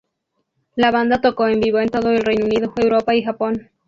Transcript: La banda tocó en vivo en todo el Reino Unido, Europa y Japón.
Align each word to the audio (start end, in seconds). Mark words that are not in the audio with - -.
La 0.75 0.89
banda 0.89 1.21
tocó 1.21 1.45
en 1.47 1.59
vivo 1.59 1.77
en 1.77 1.89
todo 1.89 2.09
el 2.09 2.23
Reino 2.23 2.45
Unido, 2.45 2.73
Europa 2.75 3.13
y 3.13 3.21
Japón. 3.21 3.69